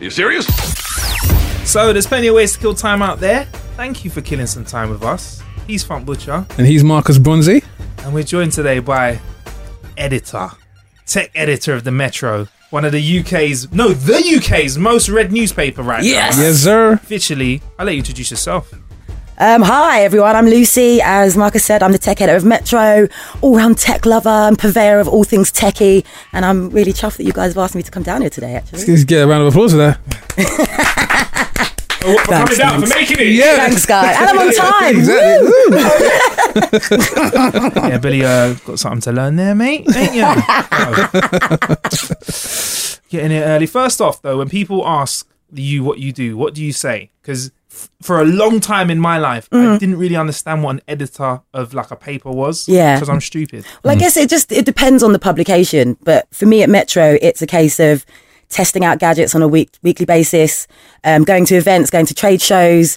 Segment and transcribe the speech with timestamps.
[0.00, 0.46] You serious?
[1.68, 3.46] So there's plenty of ways to kill time out there.
[3.76, 5.42] Thank you for killing some time with us.
[5.66, 7.64] He's Funk Butcher, And he's Marcus Bronzy.
[8.04, 9.18] and we're joined today by
[9.96, 10.50] editor,
[11.04, 15.82] tech editor of the Metro, one of the UK's, no, the UK's most read newspaper
[15.82, 16.36] right Yes.
[16.36, 16.42] now.
[16.44, 16.92] Yes, sir.
[16.92, 18.72] Officially, I'll let you introduce yourself.
[19.40, 21.00] Um, hi everyone, I'm Lucy.
[21.00, 23.06] As Marcus said, I'm the tech editor of Metro,
[23.40, 27.32] all-round tech lover and purveyor of all things techie, and I'm really chuffed that you
[27.32, 28.56] guys have asked me to come down here today.
[28.56, 29.98] Actually, Let's get a round of applause for that.
[32.00, 33.26] Oh, for Thanks, coming down, for making it.
[33.32, 33.56] Yeah.
[33.56, 34.96] thanks, guys, and I'm on time.
[37.48, 37.88] Exactly.
[37.90, 39.84] Yeah, Billy, uh, got something to learn there, mate.
[39.96, 40.36] Ain't ya?
[40.38, 41.08] Oh.
[43.10, 43.66] Getting it early.
[43.66, 47.10] First off, though, when people ask you what you do, what do you say?
[47.20, 50.80] Because f- for a long time in my life, I didn't really understand what an
[50.88, 52.66] editor of like a paper was.
[52.66, 52.74] Mm.
[52.74, 52.94] Yeah.
[52.96, 53.64] because I'm stupid.
[53.84, 57.18] Well, I guess it just it depends on the publication, but for me at Metro,
[57.20, 58.04] it's a case of
[58.48, 60.66] testing out gadgets on a week weekly basis,
[61.04, 62.96] um, going to events, going to trade shows,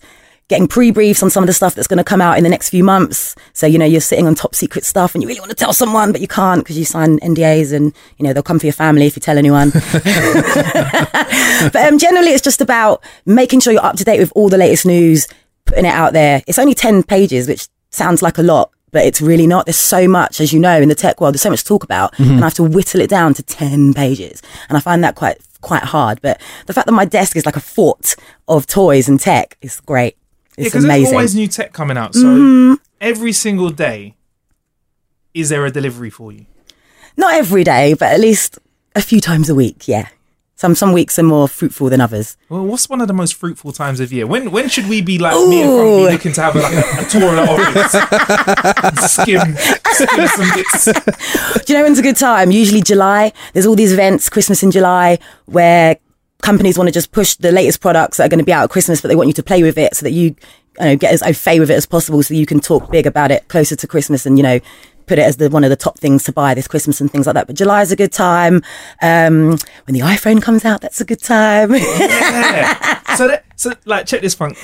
[0.52, 2.70] getting pre-briefs on some of the stuff that's going to come out in the next
[2.70, 3.36] few months.
[3.54, 5.72] So you know you're sitting on top secret stuff, and you really want to tell
[5.72, 8.74] someone, but you can't because you sign NDAs, and you know they'll come for your
[8.74, 9.70] family if you tell anyone.
[9.72, 14.58] but um, generally, it's just about making sure you're up to date with all the
[14.58, 15.26] latest news,
[15.66, 16.44] putting it out there.
[16.48, 19.66] It's only 10 pages, which sounds like a lot, but it's really not.
[19.66, 21.86] There's so much, as you know, in the tech world, there's so much to talk
[21.86, 24.42] about, and I have to whittle it down to 10 pages.
[24.68, 26.22] And I find that quite, quite hard.
[26.22, 28.18] But the fact that my desk is like a fort
[28.50, 30.18] of toys and tech is great.
[30.58, 32.14] Yeah, It's because there's always new tech coming out.
[32.16, 32.74] So mm-hmm.
[33.00, 34.16] every single day,
[35.34, 36.46] is there a delivery for you?
[37.18, 38.60] Not every day, but at least
[38.96, 39.88] a few times a week.
[39.88, 40.08] Yeah.
[40.56, 42.38] Some, some weeks are more fruitful than others.
[42.48, 44.28] Well, what's one of the most fruitful times of year?
[44.28, 47.02] When when should we be like me and Frank be looking to have like a,
[47.02, 49.56] a tour of the office, skim,
[49.92, 51.66] skim some bits?
[51.66, 52.52] Do you know when's a good time?
[52.52, 53.34] Usually July.
[53.54, 55.98] There's all these events, Christmas in July, where
[56.42, 58.70] companies want to just push the latest products that are going to be out at
[58.70, 60.36] Christmas, but they want you to play with it so that you, you
[60.80, 63.32] know, get as au fait with it as possible so you can talk big about
[63.32, 64.60] it closer to Christmas and, you know,
[65.08, 67.26] put it as the one of the top things to buy this Christmas and things
[67.26, 67.48] like that.
[67.48, 68.64] But July is a good time.
[69.02, 71.74] Um, when the iPhone comes out, that's a good time.
[71.74, 73.00] Yeah.
[73.18, 74.58] So that so like check this funk.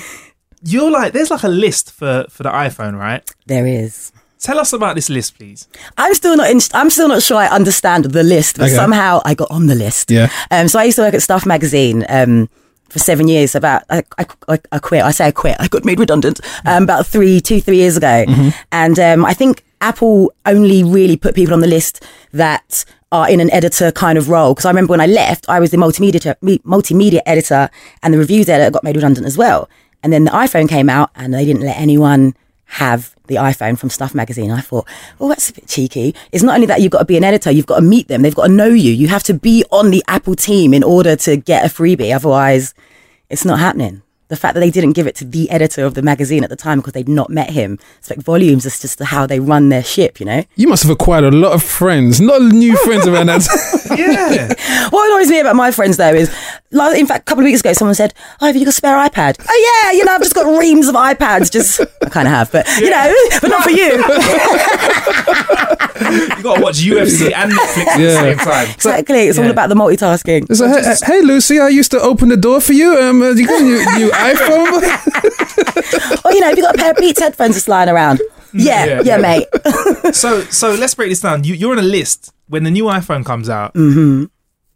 [0.62, 3.30] You're like there's like a list for for the iPhone, right?
[3.46, 4.10] there is.
[4.40, 5.66] Tell us about this list, please.
[5.96, 8.74] I'm still not in, I'm still not sure I understand the list, but Okay.
[8.74, 10.10] somehow I got on the list.
[10.10, 10.28] Yeah.
[10.50, 12.48] Um, so I used to work at Stuff Magazine um,
[12.88, 13.54] for seven years.
[13.56, 15.02] About I, I, I- I quit.
[15.02, 15.56] I say I quit.
[15.58, 18.24] I got made redundant um, about three, two, three years ago.
[18.70, 23.40] And um, I think Apple only really put people on the list that are in
[23.40, 24.54] an editor kind of role.
[24.54, 27.70] Because I remember when I left, I was the multimedia multimedia editor
[28.02, 29.68] and the reviews editor got made redundant as well.
[30.02, 32.34] And then the iPhone came out, and they didn't let anyone
[32.68, 34.50] have the iPhone from Stuff Magazine.
[34.50, 34.86] I thought,
[35.20, 36.14] oh, that's a bit cheeky.
[36.32, 38.22] It's not only that you've got to be an editor, you've got to meet them,
[38.22, 38.92] they've got to know you.
[38.92, 42.14] You have to be on the Apple team in order to get a freebie.
[42.14, 42.74] Otherwise,
[43.30, 44.02] it's not happening.
[44.28, 46.56] The fact that they didn't give it to the editor of the magazine at the
[46.56, 49.82] time because they'd not met him speaks volumes as just to how they run their
[49.82, 50.44] ship, you know?
[50.56, 53.46] You must have acquired a lot of friends, not new friends around that.
[53.98, 54.52] Yeah.
[54.90, 56.30] What annoys me about my friends though is,
[56.70, 58.72] like, in fact, a couple of weeks ago, someone said, "Oh, have you got a
[58.72, 61.50] spare iPad?" Oh yeah, you know, I've just got reams of iPads.
[61.50, 64.04] Just I kind of have, but you know, but not for you.
[66.10, 68.68] you gotta watch UFC and Netflix at the same time.
[68.70, 70.54] exactly, it's all about the multitasking.
[70.54, 72.96] So, hey, hey, Lucy, I used to open the door for you.
[72.98, 76.20] Um, uh, you got a new, new iPhone?
[76.24, 78.20] Oh, you know, have you've got a pair of Beats headphones just lying around?
[78.52, 79.02] Yeah, Yeah.
[79.04, 79.46] yeah, mate.
[80.14, 81.44] So so let's break this down.
[81.44, 83.74] You you're on a list when the new iPhone comes out.
[83.74, 84.24] Mm-hmm.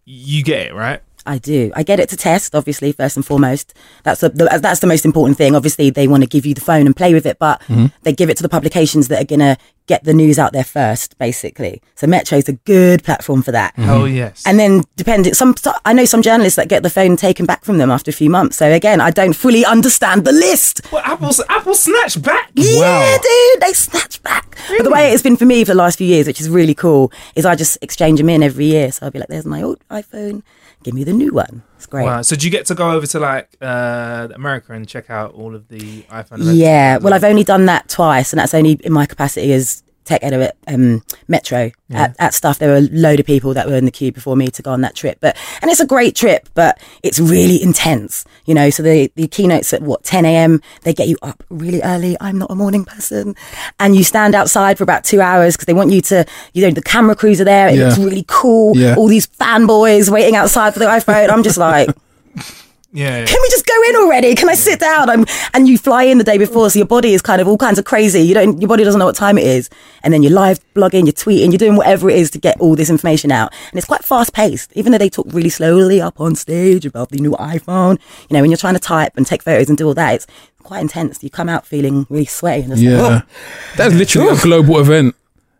[0.05, 1.00] You get it right.
[1.26, 1.70] I do.
[1.76, 3.74] I get it to test, obviously, first and foremost.
[4.02, 5.54] That's the, the that's the most important thing.
[5.54, 7.86] Obviously, they want to give you the phone and play with it, but Mm-hmm.
[8.02, 11.16] they give it to the publications that are gonna get the news out there first,
[11.19, 11.82] basically.
[11.96, 13.74] So Metro is a good platform for that.
[13.78, 14.42] Oh yes.
[14.46, 15.54] And then depending, some
[15.84, 18.30] I know some journalists that get the phone taken back from them after a few
[18.30, 18.56] months.
[18.56, 20.80] So again, I don't fully understand the list.
[20.92, 22.50] well, Apple's Apple snatch back.
[22.54, 24.56] Yeah, dude, they snatch back.
[24.76, 26.74] But the way it's been for me for the last few years, which is really
[26.74, 28.92] cool, is I just exchange them in every year.
[28.92, 30.42] So I'll be like, "There's my old iPhone,
[30.84, 32.05] give me the new one." It's great.
[32.05, 32.23] Wow.
[32.23, 35.55] So do you get to go over to like uh, America and check out all
[35.55, 36.38] of the iPhone?
[36.55, 40.22] Yeah, well, I've only done that twice, and that's only in my capacity as tech
[40.25, 42.58] editor at um, Metro at, at stuff.
[42.58, 44.70] There were a load of people that were in the queue before me to go
[44.72, 48.70] on that trip, but and it's a great trip, but it's really intense, you know.
[48.70, 50.60] So the the keynotes at what 10 a.m.
[50.82, 52.16] They get you up really early.
[52.20, 53.37] I'm not a morning person,
[53.78, 56.25] and you stand outside for about two hours because they want you to,
[56.55, 57.69] you know, the camera crews are there.
[57.69, 57.87] It Yeah.
[57.88, 58.76] looks really cool.
[58.76, 58.94] Yeah.
[58.96, 61.31] All these fanboys waiting outside for the iPhone.
[61.31, 61.90] I'm just like
[62.94, 63.25] Yeah.
[63.25, 64.35] can we just go in already?
[64.35, 65.09] Can I sit down?
[65.09, 65.25] I'm,
[65.55, 67.79] and you fly in the day before, so your body is kind of all kinds
[67.79, 68.21] of crazy.
[68.21, 69.71] You don't, your body doesn't know what time it is,
[70.03, 72.77] and then you're live blogging, you're tweeting, you're doing whatever it is to get all
[72.77, 74.73] this information out, and it's quite fast paced.
[74.75, 77.99] Even though they talk really slowly up on stage about the new iPhone,
[78.29, 80.27] you know, when you're trying to type and take photos and do all that, it's
[80.62, 81.23] quite intense.
[81.25, 82.65] You come out feeling really sweaty.
[82.65, 83.21] And it's like, Yeah.
[83.25, 83.75] oh.
[83.77, 85.17] That's literally a global event.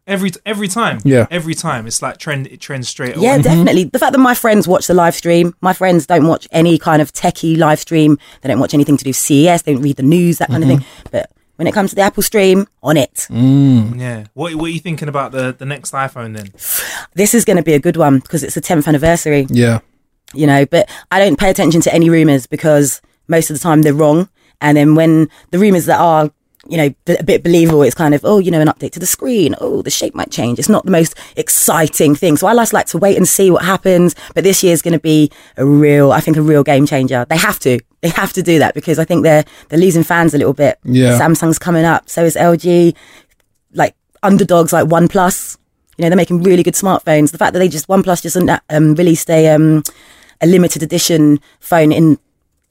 [0.07, 0.99] Every every time.
[1.05, 1.27] Yeah.
[1.31, 1.87] Every time.
[1.87, 2.47] It's like trend.
[2.49, 3.25] It trends straight away.
[3.25, 3.83] Yeah, definitely.
[3.83, 3.91] Mm-hmm.
[3.91, 7.01] The fact that my friends watch the live stream, my friends don't watch any kind
[7.01, 8.19] of techie live stream.
[8.41, 9.63] They don't watch anything to do with CES.
[9.63, 10.79] They don't read the news, that kind of thing.
[10.81, 11.09] Mm-hmm.
[11.13, 13.27] But when it comes to the Apple stream, on it.
[13.31, 14.01] Mm.
[14.01, 14.25] Yeah.
[14.35, 16.53] What What are you thinking about the the next iPhone then?
[17.15, 19.81] This is going to be a good one because it's the 10th anniversary, Yeah.
[20.33, 20.65] you know.
[20.67, 24.29] But I don't pay attention to any rumors because most of the time they're wrong.
[24.63, 26.31] And then when the rumors that are,
[26.69, 29.07] you know, a bit believable, it's kind of, oh, you know, an update to the
[29.07, 29.57] screen.
[29.61, 30.61] Oh, the shape might change.
[30.61, 32.37] It's not the most exciting thing.
[32.37, 34.15] So I just like to wait and see what happens.
[34.35, 37.27] But this year's going to be a real, I think, a real game changer.
[37.29, 37.81] They have to.
[38.01, 40.79] They have to do that because I think they're they're losing fans a little bit.
[40.83, 41.19] Yeah.
[41.19, 42.09] Samsung's coming up.
[42.09, 42.97] So is LG.
[43.73, 45.57] Like underdogs like OnePlus.
[45.99, 47.31] You know, they're making really good smartphones.
[47.31, 48.37] The fact that they just OnePlus just
[48.71, 49.83] um, released a um,
[50.41, 52.19] a limited edition phone in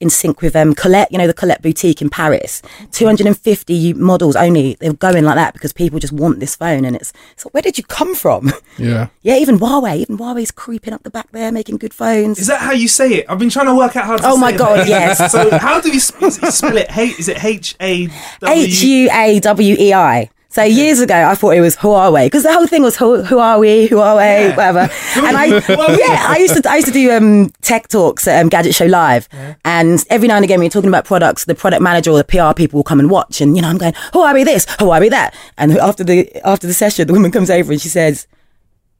[0.02, 2.60] in sync with um, Colette, you know, the Colette boutique in Paris.
[2.90, 4.74] 250 models only.
[4.80, 6.84] They're going like that because people just want this phone.
[6.84, 8.52] And it's, so where did you come from?
[8.78, 9.08] Yeah.
[9.22, 9.96] yeah, even Huawei.
[9.98, 12.38] Even Huawei's creeping up the back there, making good phones.
[12.38, 13.26] Is that how you say it?
[13.28, 14.58] I've been trying to work out how to Oh my it.
[14.58, 15.32] God, yes.
[15.32, 16.96] So how do you it spell it?
[16.96, 18.62] H is it H A W?
[18.62, 20.30] H U A W E I.
[20.52, 23.38] So years ago, I thought it was Huawei because the whole thing was who, who
[23.38, 24.56] are we, Huawei, Yeah.
[24.56, 24.80] whatever.
[25.16, 28.50] And I, yeah, I used to, I used to do um, tech talks at um,
[28.50, 29.28] Gadget Show Live,
[29.64, 32.24] and every now and again, when you're talking about products, the product manager or the
[32.24, 35.34] PR people will come and watch, and you know, I'm going, Huawei this, Huawei that,
[35.56, 38.26] and after the after the session, the woman comes over and she says,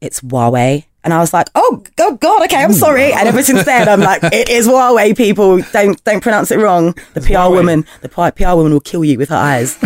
[0.01, 3.11] "It's Huawei." And I was like, oh, oh God, okay, I'm sorry.
[3.11, 5.61] And ever since then, I'm like, it is Huawei, people.
[5.73, 6.93] Don't don't pronounce it wrong.
[7.13, 7.51] The PR Huawei.
[7.51, 9.77] woman, the PR woman will kill you with her eyes.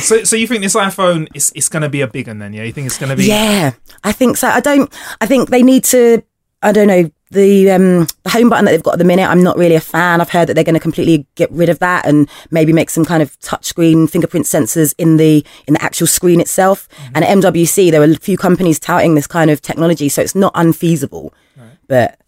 [0.00, 2.52] So so you think this iPhone is it's going to be a big one then?
[2.52, 3.26] Yeah, you think it's going to be?
[3.26, 3.70] Yeah,
[4.02, 4.48] I think so.
[4.48, 4.92] I don't.
[5.20, 6.24] I think they need to.
[6.60, 9.28] I don't know the um the home button that they've got at the minute.
[9.28, 10.20] I'm not really a fan.
[10.20, 13.04] I've heard that they're going to completely get rid of that and maybe make some
[13.04, 16.88] kind of touchscreen fingerprint sensors in the in the actual screen itself.
[17.14, 20.34] And at MWC, there were a few companies touting this kind of technology, so it's
[20.34, 21.32] not unfeasible.
[21.86, 22.18] But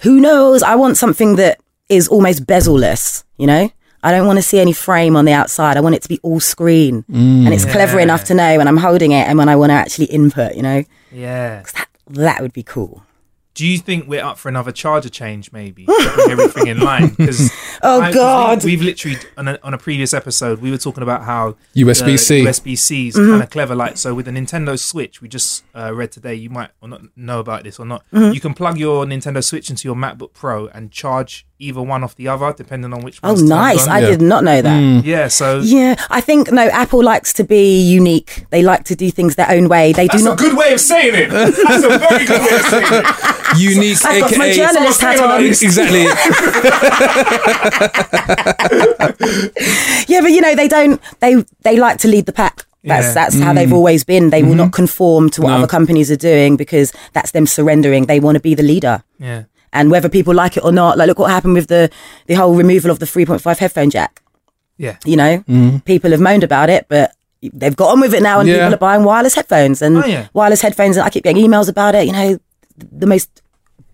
[0.00, 0.62] who knows?
[0.62, 3.24] I want something that is almost bezel-less.
[3.38, 3.70] You know.
[4.04, 5.76] I don't want to see any frame on the outside.
[5.76, 7.04] I want it to be all screen.
[7.08, 9.74] and it's clever enough to know when I'm holding it and when I want to
[9.74, 10.82] actually input, you know?
[11.12, 11.62] Yeah.
[11.74, 13.04] That, that would be cool.
[13.54, 15.84] Do you think we're up for another charger change, maybe?
[15.84, 17.08] to everything in line.
[17.16, 17.50] Because
[17.82, 18.64] Oh, God.
[18.64, 22.44] we, have literally on a, on a previous episode we were talking about how USB-C.
[22.44, 23.30] USB C is Mm-hmm.
[23.30, 23.74] kind of clever.
[23.74, 26.34] Like so, with the Nintendo Switch, we just uh, read today.
[26.34, 28.04] You might or not know about this or not.
[28.12, 28.32] Mm-hmm.
[28.32, 32.16] You can plug your Nintendo Switch into your MacBook Pro and charge either one off
[32.16, 33.18] the other, depending on which.
[33.22, 33.86] Oh, nice.
[33.86, 34.10] I Yeah.
[34.10, 34.78] did not know that.
[34.78, 35.00] Hmm.
[35.04, 35.28] yeah.
[35.28, 38.44] So Yeah, I think, no, Apple likes to be unique.
[38.50, 39.92] They like to do things their own way.
[39.92, 40.38] They that's do a not.
[40.38, 41.30] good way of saying it.
[41.30, 43.06] That's a very good way of saying it.
[43.58, 44.56] Unique, I've got my aka.
[44.56, 45.68] journalist hat someone's on.
[45.68, 46.06] Exactly.
[50.08, 52.64] Yeah, but you know, they don't, they, they like to lead the pack.
[52.84, 53.14] That's, Yeah.
[53.14, 53.74] that's how they've hmm.
[53.74, 54.30] always been.
[54.30, 54.58] They will mm-hmm.
[54.58, 55.56] not conform to what No.
[55.58, 58.06] other companies are doing because that's them surrendering.
[58.06, 59.04] They want to be the leader.
[59.18, 59.44] Yeah.
[59.72, 61.90] And whether people like it or not, like look what happened with the,
[62.26, 64.20] the whole removal of the 3.5 headphone jack.
[64.78, 64.96] Yeah.
[65.04, 65.84] you know mm.
[65.84, 68.54] people have moaned about it but they've got on with it now and Yeah.
[68.56, 70.28] people are buying wireless headphones and Oh, yeah.
[70.32, 72.38] wireless headphones and i keep getting emails about it you know
[72.76, 73.42] the most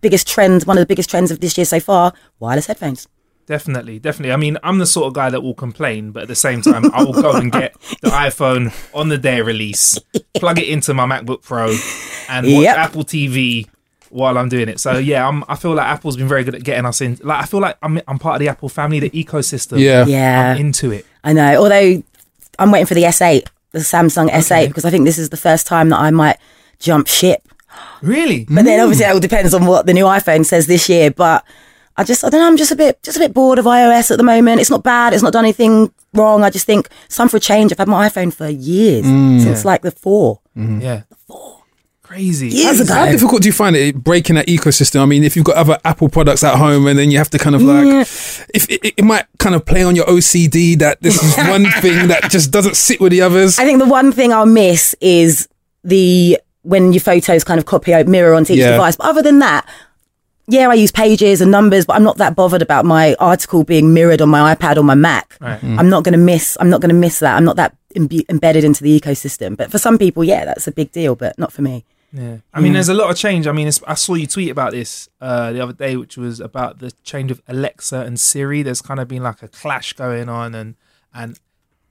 [0.00, 3.06] biggest trend one of the biggest trends of this year so far wireless headphones
[3.46, 4.32] Definitely, definitely.
[4.32, 6.84] I mean, I'm the sort of guy that will complain, but at the same time,
[6.92, 9.98] I will go and get the iPhone on the day of release,
[10.34, 11.74] plug it into my MacBook Pro,
[12.28, 12.76] and watch Yep.
[12.76, 13.66] Apple TV
[14.10, 14.80] while I'm doing it.
[14.80, 17.18] So yeah, I'm, I feel like Apple's been very good at getting us in.
[17.22, 19.78] Like I feel like I'm I'm part of the Apple family, the ecosystem.
[19.78, 20.06] Yeah.
[20.06, 21.06] yeah I'm into it.
[21.24, 21.62] I know.
[21.62, 22.02] Although
[22.58, 25.66] I'm waiting for the S8, the Samsung S8, because I think this is the first
[25.66, 26.38] time that I might
[26.78, 27.42] jump ship.
[28.02, 28.44] Really?
[28.44, 28.82] But then mm.
[28.82, 31.10] obviously it all depends on what the new iPhone says this year.
[31.10, 31.44] But
[31.96, 34.10] I just, I don't know, I'm just a bit, just a bit bored of iOS
[34.10, 34.60] at the moment.
[34.60, 35.12] It's not bad.
[35.12, 36.42] It's not done anything wrong.
[36.42, 37.72] I just think it's time for a change.
[37.72, 39.40] I've had my iPhone for years, mm.
[39.42, 40.40] since like the four.
[40.56, 40.80] Mm-hmm.
[40.80, 41.02] Yeah.
[42.08, 42.48] Crazy.
[42.48, 42.94] Years ago.
[42.94, 45.02] How difficult do you find it breaking that ecosystem?
[45.02, 47.38] I mean, if you've got other Apple products at home and then you have to
[47.38, 48.00] kind of like, Yeah.
[48.00, 52.08] if it, it might kind of play on your OCD that this is one thing
[52.08, 53.58] that just doesn't sit with the others.
[53.58, 55.48] I think the one thing I'll miss is
[55.84, 58.72] the when your photos kind of copy out mirror onto each Yeah.
[58.72, 58.96] device.
[58.96, 59.66] But other than that,
[60.46, 63.92] yeah, I use pages and numbers, but I'm not that bothered about my article being
[63.92, 65.36] mirrored on my iPad or my Mac.
[65.42, 65.58] Right.
[65.60, 65.78] Mm-hmm.
[65.78, 66.56] I'm not going to miss.
[66.58, 67.36] I'm not going to miss that.
[67.36, 69.58] I'm not that imbe- embedded into the ecosystem.
[69.58, 71.14] But for some people, yeah, that's a big deal.
[71.14, 71.84] But not for me.
[72.12, 73.46] Yeah, I mean, there's a lot of change.
[73.46, 76.78] I mean, I saw you tweet about this uh, the other day, which was about
[76.78, 78.62] the change of Alexa and Siri.
[78.62, 80.74] There's kind of been like a clash going on, and
[81.12, 81.38] and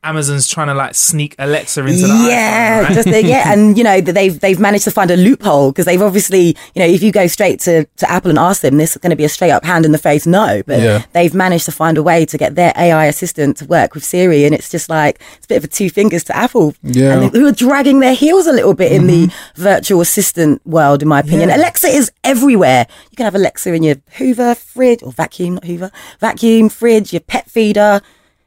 [0.08, 2.94] Amazon's trying to like sneak Alexa into the yeah, iPhone, right?
[2.94, 5.86] just the, yeah, and you know that they've they've managed to find a loophole because
[5.86, 8.92] they've obviously you know if you go straight to, to Apple and ask them, this
[8.96, 11.04] is going to be a straight up hand in the face no, but Yeah.
[11.14, 14.46] they've managed to find a way to get their AI assistant to work with Siri,
[14.46, 17.14] and it's just like it's a bit of a two fingers to Apple, Yeah.
[17.14, 19.62] and they, who are dragging their heels a little bit in the mm-hmm.
[19.62, 21.50] virtual assistant world, in my opinion.
[21.50, 21.58] Yeah.
[21.58, 22.88] Alexa is everywhere.
[23.12, 27.20] You can have Alexa in your Hoover fridge or vacuum, not Hoover, vacuum fridge, your
[27.22, 28.02] pet feeder,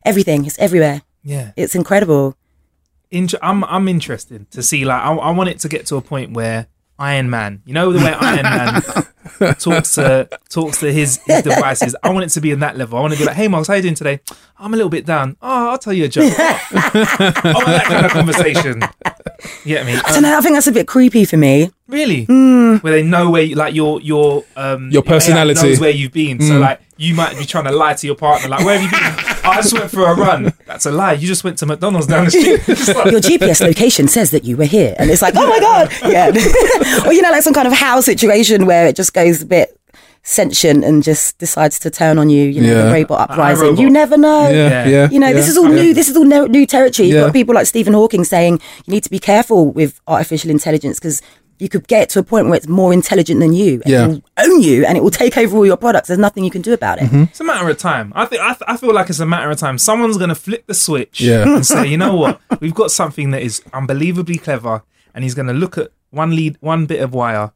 [0.04, 0.46] everything.
[0.46, 1.02] It's everywhere.
[1.30, 1.52] Yeah.
[1.56, 2.36] It's incredible.
[3.10, 6.00] Inter- I'm I'm interested to see like I, I want it to get to a
[6.02, 6.66] point where
[6.98, 11.96] Iron Man, you know the way Iron Man talks to talks to his, his devices.
[12.02, 12.98] I want it to be in that level.
[12.98, 14.20] I want to be like, "Hey, Marks, how you doing today?
[14.58, 15.36] I'm a little bit down.
[15.42, 16.32] Oh, I'll tell you a joke.
[16.38, 18.82] Oh, I want that kind of conversation.
[19.64, 19.94] You get me?
[19.94, 20.36] I don't know.
[20.36, 21.70] I think that's a bit creepy for me.
[21.88, 22.24] Really?
[22.26, 22.76] Hmm.
[22.76, 25.62] Where they know where, you, like your your um Your AI personality.
[25.68, 26.36] knows where you've been.
[26.36, 26.46] Hmm.
[26.46, 28.48] So like you might be trying to lie to your partner.
[28.50, 29.29] Like where have you been?
[29.44, 30.52] "Oh, I just went for a run.
[30.66, 31.12] That's a lie.
[31.14, 32.60] You just went to McDonald's down the street.
[32.96, 35.90] Like- Your GPS location says that you were here, and it's like, oh my god,
[36.10, 36.28] yeah.
[37.06, 39.76] or you know, like some kind of house situation where it just goes a bit
[40.22, 42.44] sentient and just decides to turn on you.
[42.44, 42.82] You know, Yeah.
[42.86, 43.68] the robot uprising.
[43.74, 43.80] iRobot.
[43.80, 44.48] You never know.
[44.50, 44.86] yeah, Yeah.
[44.86, 45.08] yeah.
[45.10, 45.32] You know, yeah.
[45.32, 45.94] this is all new.
[45.94, 47.08] This is all no, new territory.
[47.08, 50.98] You've got people like Stephen Hawking saying you need to be careful with artificial intelligence
[50.98, 51.22] because
[51.60, 53.74] you could get to a point where it's more intelligent than you.
[53.84, 54.04] And Yeah.
[54.04, 56.08] It will own you and it will take over all your products.
[56.08, 57.04] There's nothing you can do about it.
[57.04, 57.22] Mm-hmm.
[57.24, 58.12] It's a matter of time.
[58.16, 59.78] I think I, th- I feel like it's a matter of time.
[59.78, 61.42] Someone's gonna flip the switch Yeah.
[61.42, 64.82] and say, you know what, we've got something that is unbelievably clever,
[65.14, 67.52] and he's gonna look at one lead, one bit of wire,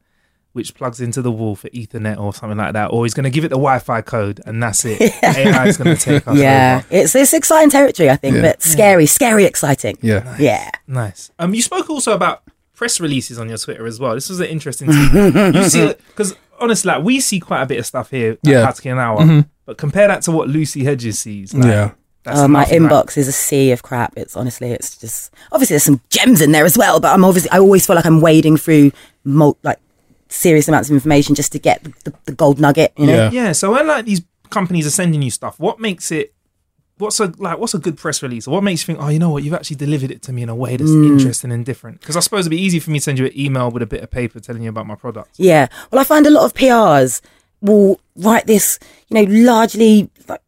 [0.53, 3.43] which plugs into the wall for Ethernet or something like that, or he's gonna give
[3.43, 5.01] it the Wi-Fi code, and that's it.
[5.23, 6.87] AI is gonna take us Yeah, over.
[6.95, 8.41] it's it's exciting territory, I think, Yeah.
[8.43, 9.97] but scary, scary, exciting.
[10.01, 10.35] Yeah.
[10.39, 10.69] Yeah.
[10.87, 11.31] Nice.
[11.39, 12.43] Um, you spoke also about
[12.75, 14.13] press releases on your Twitter as well.
[14.15, 14.91] This was an interesting.
[14.91, 15.53] thing.
[15.55, 18.63] you see, because honestly, like we see quite a bit of stuff here at Yeah.
[18.63, 19.39] Practically an hour, mm-hmm.
[19.65, 21.53] but compare that to what Lucy Hedges sees.
[21.53, 21.91] Like, Yeah.
[22.23, 24.13] that's Oh, my nothing like- inbox is a sea of crap.
[24.17, 27.49] It's honestly, it's just obviously there's some gems in there as well, but I'm obviously
[27.51, 28.91] I always feel like I'm wading through
[29.23, 29.79] mul- like
[30.29, 32.93] serious amounts of information just to get the, the, the gold nugget.
[32.97, 33.31] You know, Yeah.
[33.31, 33.51] Yeah.
[33.53, 36.33] So when like these companies are sending you stuff, what makes it?
[36.97, 37.57] What's a like?
[37.57, 38.47] What's a good press release?
[38.47, 39.03] Or what makes you think?
[39.03, 39.43] Oh, you know what?
[39.43, 41.11] You've actually delivered it to me in a way that's mm.
[41.11, 41.99] interesting and different.
[41.99, 43.85] Because I suppose it'd be easy for me to send you an email with a
[43.85, 45.31] bit of paper telling you about my product.
[45.37, 45.67] Yeah.
[45.91, 47.21] Well, I find a lot of PRs
[47.59, 50.41] will write this, you know, largely like,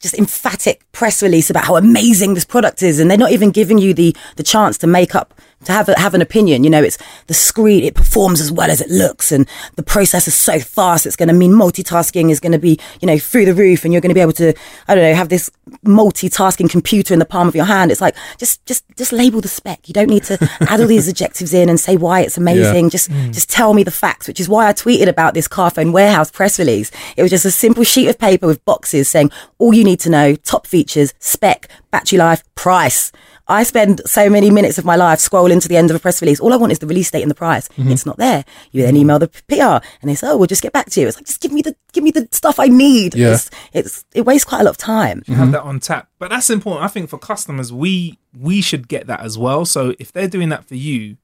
[0.00, 3.78] just emphatic press release about how amazing this product is, and they're not even giving
[3.78, 5.32] you the the chance to make up
[5.64, 6.64] to have a, have an opinion.
[6.64, 10.26] You know, it's the screen it performs as well as it looks, and the process
[10.28, 11.06] is so fast.
[11.06, 13.92] It's going to mean multitasking is going to be you know through the roof, and
[13.92, 14.54] you're going to be able to
[14.88, 15.50] I don't know have this
[15.84, 17.90] multitasking computer in the palm of your hand.
[17.90, 19.88] It's like just just just label the spec.
[19.88, 20.38] You don't need to
[20.68, 22.90] add all these adjectives in and say why it's amazing.
[22.90, 23.32] Just mm.
[23.32, 26.58] just tell me the facts, which is why I tweeted about this Carphone Warehouse press
[26.58, 26.90] release.
[27.16, 30.10] It was just a simple sheet of paper with boxes saying all you need to
[30.10, 33.12] know, top features, spec, battery life, price.
[33.52, 36.20] I spend so many minutes of my life scrolling to the end of a press
[36.22, 36.40] release.
[36.40, 37.68] All I want is the release date and the price.
[37.76, 38.44] It's not there.
[38.72, 41.06] You then email the PR and they say, "Oh, we'll just get back to you."
[41.08, 43.14] It's like just give me the give me the stuff I need.
[43.14, 43.34] Yeah.
[43.34, 45.22] It's, it's it wastes quite a lot of time.
[45.28, 46.08] have that on tap.
[46.18, 46.84] But that's important.
[46.84, 49.64] I think for customers, we we should get that as well.
[49.64, 51.16] So if they're doing that for you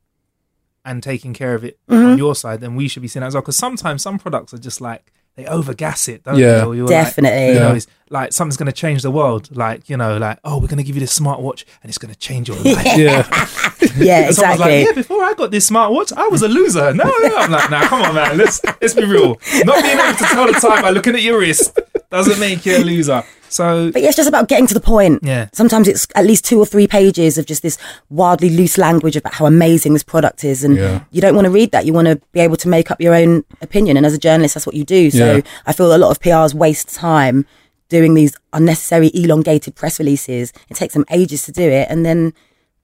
[0.85, 2.05] and taking care of it Mm-hmm.
[2.07, 3.43] on your side, then we should be seeing that as well.
[3.43, 6.65] Because sometimes some products are just like they overgas it, don't Yeah.
[6.65, 6.77] they?
[6.77, 7.39] You're Definitely.
[7.47, 7.75] Like, you know, Yeah.
[7.77, 9.55] it's like something's going to change the world.
[9.57, 12.13] Like you know, like oh, we're going to give you this smartwatch and it's going
[12.13, 12.85] to change your life.
[12.97, 13.27] Yeah.
[13.97, 14.83] Yeah, And someone's like, exactly.
[14.85, 16.93] yeah, before I got this smartwatch, I was a loser.
[16.95, 18.37] No, no, I'm like, nah, come on, man.
[18.37, 19.39] Let's let's be real.
[19.65, 21.79] Not being able to tell the time by looking at your wrist
[22.11, 23.23] doesn't make you a loser.
[23.51, 25.21] So But yeah, it's just about getting to the point.
[25.23, 25.49] Yeah.
[25.53, 27.79] Sometimes it's at least two or three pages of just this
[28.11, 30.63] wildly loose language about how amazing this product is.
[30.65, 31.01] And Yeah.
[31.11, 31.87] you don't want to read that.
[31.87, 33.97] You want to be able to make up your own opinion.
[33.97, 35.11] And as a journalist, that's what you do.
[35.11, 35.41] So Yeah.
[35.67, 37.47] I feel a lot of PRs waste time
[37.89, 40.53] doing these unnecessary elongated press releases.
[40.69, 42.35] It takes them ages to do it, and then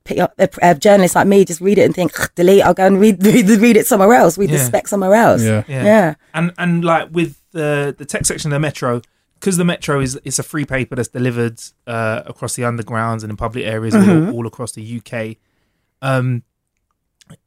[0.05, 2.63] pick up uh, a, uh, a journalist like me just read it and think delete.
[2.65, 4.39] I'll go and read read, read it somewhere else.
[4.39, 5.43] Read the spec somewhere else.
[5.43, 5.63] Yeah.
[5.69, 5.85] Yeah.
[5.85, 6.15] Yeah.
[6.33, 9.03] And and like with the the tech section of the Metro,
[9.45, 13.31] because the Metro is it's a free paper that's delivered uh, across the undergrounds and
[13.31, 14.29] in public areas Mm-hmm.
[14.31, 15.37] all, all across the UK.
[16.01, 16.43] Um,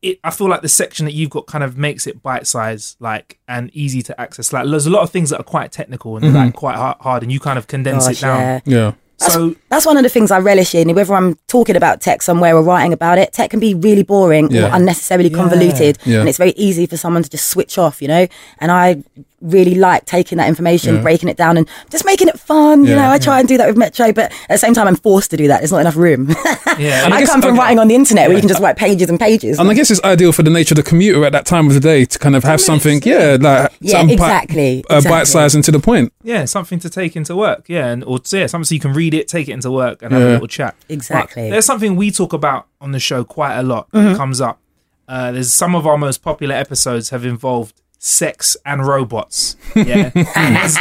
[0.01, 2.96] it I feel like the section that you've got kind of makes it bite size,
[3.00, 4.54] like and easy to access.
[4.54, 7.24] Like there's a lot of things that are quite technical and like quite hard, hard,
[7.24, 8.39] and you kind of condense Gosh, it down.
[8.39, 8.60] yeah.
[8.77, 8.94] Yeah.
[9.20, 10.94] So That's one of the things I relish in.
[10.94, 14.51] Whether I'm talking about tech somewhere or writing about it, tech can be really boring
[14.51, 14.68] Yeah.
[14.72, 16.20] or unnecessarily convoluted, Yeah.
[16.20, 18.00] and it's very easy for someone to just switch off.
[18.01, 18.27] You know,
[18.60, 19.04] and I
[19.41, 21.01] really like taking that information, Yeah.
[21.01, 22.86] breaking it down, and just making it fun.
[22.86, 24.96] You know, I try and do that with Metro, but at the same time, I'm
[24.96, 25.60] forced to do that.
[25.60, 26.29] There's not enough room.
[26.79, 27.60] yeah, I, guess- come from okay.
[27.60, 29.60] writing on the internet where you can just write pages and pages.
[29.60, 31.74] And I guess it's ideal for the nature of the commuter at that time of
[31.74, 35.10] the day to kind of have something, yeah, like Yeah, something exactly, uh, exactly.
[35.10, 36.13] bite sized and to the point.
[36.24, 37.65] yeah, something to take into work.
[37.67, 40.12] Yeah, and or yeah, something so you can read it, take it into work, and
[40.13, 40.75] have a little chat.
[40.89, 41.44] Exactly.
[41.44, 41.51] Right.
[41.51, 43.88] There's something we talk about on the show quite a lot.
[43.94, 44.60] It comes up.
[45.08, 49.56] Uh, there's some of our most popular episodes have involved sex and robots.
[49.75, 50.77] Yeah, there's,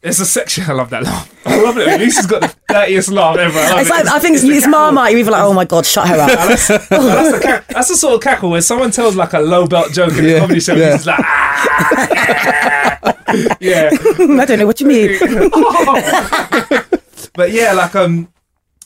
[0.00, 0.64] there's a section.
[0.68, 1.32] I love that laugh.
[1.46, 1.98] I love it.
[1.98, 3.58] Lisa's got the dirtiest laugh ever.
[3.58, 3.92] I, It's it.
[3.92, 4.66] like, I think it's, it's.
[4.66, 5.12] Marmite.
[5.12, 6.28] You're even like, oh my god, shut her up.
[6.28, 9.92] That's, that's, the that's the sort of cackle where someone tells like a low belt
[9.92, 10.74] joke in a comedy show.
[10.74, 10.84] yeah.
[10.84, 12.98] And he's like, ah,
[13.60, 13.90] yeah.
[13.92, 15.18] I don't know what you mean.
[17.34, 18.28] but yeah, like um,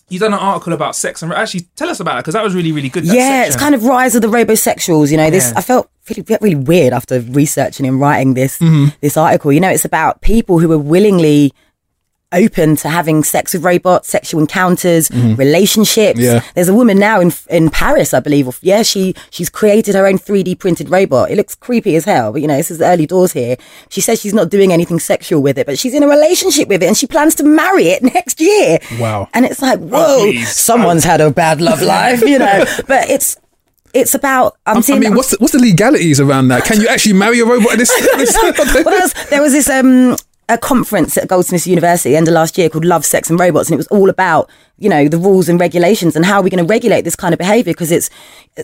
[0.08, 2.54] you done an article about sex and actually tell us about it because that was
[2.54, 3.04] really really good.
[3.04, 5.10] that yeah, it's kind of rise of the robosexuals.
[5.10, 5.58] You know, this Yeah.
[5.58, 8.94] I felt really, really weird after researching and writing this Mm-hmm.
[9.00, 9.52] this article.
[9.52, 11.52] You know, it's about people who are willingly
[12.36, 16.20] open to having sex with robots, sexual encounters, relationships.
[16.20, 16.42] Yeah.
[16.54, 18.46] There's a woman now in in Paris, I believe.
[18.48, 21.30] or- Yeah, she she's created her own 3D printed robot.
[21.30, 23.56] It looks creepy as hell, but you know, this is the early doors here.
[23.88, 26.82] She says she's not doing anything sexual with it, but she's in a relationship with
[26.82, 28.78] it, and she plans to marry it next year.
[29.00, 29.28] Wow.
[29.34, 30.54] And it's like, whoa, please.
[30.54, 32.64] someone's had a bad love life, you know.
[32.86, 33.36] but it's
[33.94, 36.64] it's about I'm I mean, what's the, what's the legalities around that?
[36.64, 37.88] Can you actually marry a robot this?
[38.16, 40.16] this well, there was, there was this um
[40.48, 43.74] a conference at Goldsmiths University end of last year called Love, Sex and Robots, and
[43.74, 46.64] it was all about you know the rules and regulations and how are we going
[46.64, 48.10] to regulate this kind of behaviour because it's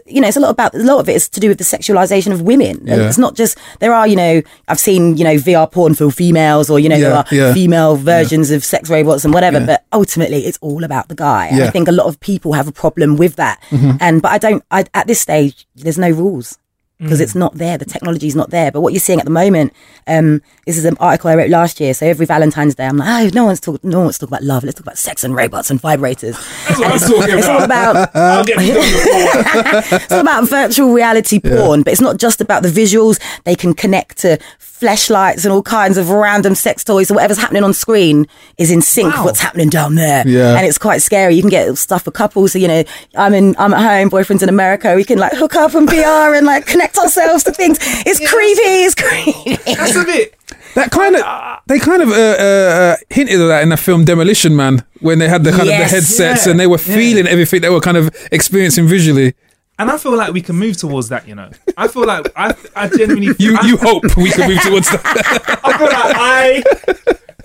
[0.07, 1.65] you know it's a lot about a lot of it is to do with the
[1.65, 2.79] sexualization of women.
[2.81, 3.09] And Yeah.
[3.09, 6.71] It's not just there are you know I've seen you know VR porn for females
[6.71, 7.53] or you know there are yeah.
[7.53, 11.47] female versions of sex robots and whatever, but ultimately it's all about the guy.
[11.47, 13.97] And I think a lot of people have a problem with that, mm-hmm.
[14.01, 14.63] and but I don't.
[14.71, 16.59] I, at this stage, there's no rules
[17.03, 17.77] because it's not there.
[17.77, 18.71] The technology is not there.
[18.71, 19.73] But what you're seeing at the moment,
[20.07, 21.93] um, this is an article I wrote last year.
[21.95, 24.43] So every Valentine's Day, I'm like, oh, no one's talk, no one wants talk about
[24.43, 24.65] love.
[24.65, 26.35] Let's talk about sex and robots and vibrators.
[26.69, 27.91] That's what I'm talking It's all about.
[27.97, 30.01] about I'll get you on the floor.
[30.01, 33.21] it's all about virtual reality porn, but it's not just about the visuals.
[33.45, 37.07] They can connect to flashlights and all kinds of random sex toys.
[37.07, 38.27] So whatever's happening on screen
[38.59, 40.27] is in sync with what's happening down there.
[40.27, 40.57] Yeah.
[40.57, 41.37] And it's quite scary.
[41.37, 42.53] You can get stuff for couples.
[42.53, 42.83] So, you know,
[43.17, 44.95] I'm in, I'm at home, boyfriend's in America.
[44.97, 47.79] We can like hook up and VR and like connect ourselves to things.
[47.81, 48.61] It's creepy.
[48.85, 49.75] It's creepy.
[49.75, 50.35] That's a bit.
[50.75, 54.05] That kind of they kind of uh, uh, uh, hinted at that in the film
[54.05, 55.85] Demolition Man when they had the kind Yes.
[55.85, 56.95] of the headsets Yeah, and they were yeah.
[56.95, 59.35] feeling everything they were kind of experiencing visually.
[59.79, 61.51] And I feel like we can move towards that, you know.
[61.77, 65.03] I feel like I, I genuinely You I, you hope we can move towards that.
[65.65, 66.17] I feel like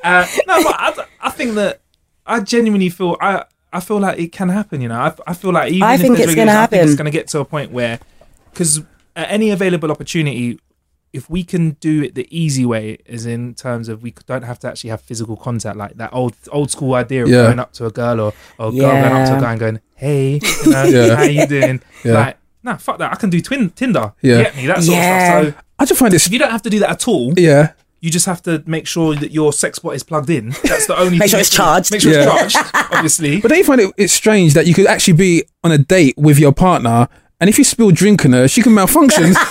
[0.03, 1.81] I, uh, no, but I, I think that
[2.25, 4.99] I genuinely feel I, I feel like it can happen, you know.
[4.99, 6.88] I, I feel like even I if think it's gonna regulation, I think happen.
[6.89, 7.99] it's going to get to a point where,
[8.53, 8.81] because
[9.17, 10.60] at any available opportunity,
[11.13, 14.60] if we can do it the easy way, as in terms of we don't have
[14.60, 17.43] to actually have physical contact, like that old old school idea of Yeah.
[17.47, 19.60] going up to a girl or, or a girl going up to a guy and
[19.60, 21.15] going, "Hey, you know, Yeah.
[21.15, 22.13] how you doing?" Yeah.
[22.13, 23.12] Like, nah, fuck that.
[23.12, 24.13] I can do twin Tinder.
[24.21, 24.38] Yeah.
[24.38, 25.39] You get me that sort Yeah.
[25.39, 25.56] of stuff.
[25.62, 26.27] So I just find this.
[26.27, 28.86] if you don't have to do that at all, Yeah, you just have to make
[28.86, 30.49] sure that your sex bot is plugged in.
[30.63, 31.12] That's the only.
[31.17, 31.91] Make thing sure it's charged.
[31.91, 32.43] Make sure Yeah.
[32.43, 32.75] it's charged.
[32.91, 33.39] Obviously.
[33.41, 36.15] but don't you find it it's strange that you could actually be on a date
[36.17, 37.08] with your partner
[37.39, 39.34] and if you spill drink on her, she can malfunction.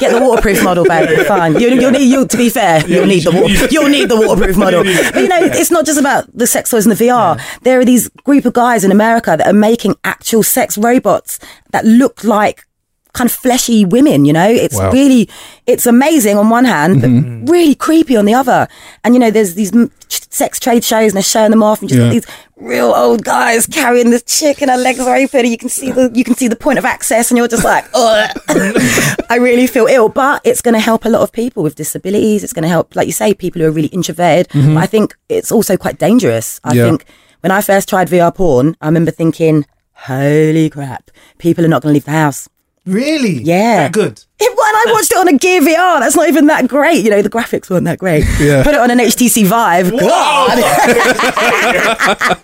[0.00, 1.26] Get the waterproof model, babe.
[1.26, 1.60] Fine.
[1.60, 2.10] You, you'll need.
[2.10, 4.82] You, to be fair, you'll need the wa- you'll need the waterproof model.
[4.82, 7.40] But you know, it's not just about the sex toys and the VR.
[7.60, 11.38] There are these group of guys in America that are making actual sex robots
[11.70, 12.64] that look like
[13.12, 14.24] kind of fleshy women.
[14.24, 14.90] You know, it's Wow.
[14.90, 15.28] really
[15.66, 17.44] it's amazing on one hand, but mm-hmm.
[17.44, 17.48] mm.
[17.48, 18.68] really creepy on the other.
[19.04, 19.72] And you know, there's these
[20.08, 22.08] sex trade shows and they're showing them off, and just Yeah.
[22.10, 25.68] these real old guys carrying this chick and her legs are open, and you can
[25.68, 28.26] see the you can see the point of access, and you're just like, oh,
[29.30, 30.08] I really feel ill.
[30.08, 32.42] But it's going to help a lot of people with disabilities.
[32.44, 34.48] It's going to help, like you say, people who are really introverted.
[34.52, 34.78] But mm-hmm.
[34.78, 36.60] I think it's also quite dangerous.
[36.64, 36.84] I Yeah.
[36.84, 37.04] think
[37.40, 41.90] when I first tried VR porn, I remember thinking, holy crap, people are not going
[41.92, 42.48] to leave the house.
[42.84, 43.34] Really?
[43.42, 43.84] Yeah.
[43.84, 44.24] That good.
[44.40, 46.00] It, well, I watched it on a Gear VR.
[46.00, 47.04] That's not even that great.
[47.04, 48.24] You know, the graphics weren't that great.
[48.40, 48.64] Yeah.
[48.64, 49.92] Put it on an HTC Vive.
[49.92, 50.58] God.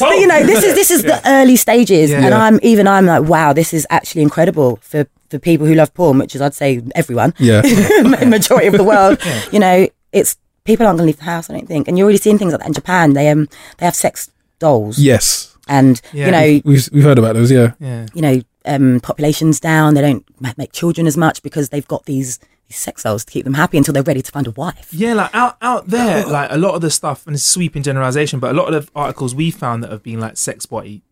[0.00, 2.24] but you know, this is this is the early stages, Yeah.
[2.24, 5.92] and I'm even I'm like, wow, this is actually incredible for for people who love
[5.94, 7.62] porn, which is I'd say everyone, Yeah.
[8.26, 9.18] majority of the world.
[9.52, 11.48] You know, it's people aren't going to leave the house.
[11.50, 13.12] I don't think, and you're already seeing things like that in Japan.
[13.12, 15.56] They um they have sex dolls, Yes.
[15.68, 16.26] and Yeah.
[16.26, 17.72] you know We've, we've heard about those, yeah.
[17.78, 18.06] Yeah.
[18.14, 19.94] you know, um, populations down.
[19.94, 20.24] They don't
[20.58, 23.78] make children as much because they've got these, these sex dolls to keep them happy
[23.78, 24.92] until they're ready to find a wife.
[24.92, 28.40] Yeah, like out out there, like a lot of the stuff, and it's sweeping generalization,
[28.40, 31.02] but a lot of the articles we found that have been like sex body,